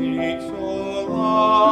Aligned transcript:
It's 0.00 0.44
all 0.58 1.08
right. 1.08 1.71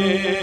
ver. 0.00 0.41